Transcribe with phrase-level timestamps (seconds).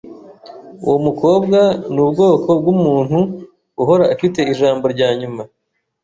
[0.85, 1.59] Uwo mukobwa
[1.93, 3.19] nubwoko bwumuntu
[3.81, 5.43] uhora afite ijambo ryanyuma.